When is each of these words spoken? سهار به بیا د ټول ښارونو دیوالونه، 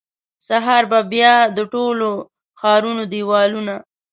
سهار 0.47 0.83
به 0.91 0.99
بیا 1.11 1.33
د 1.55 1.57
ټول 1.73 1.97
ښارونو 2.59 3.03
دیوالونه، 3.13 3.75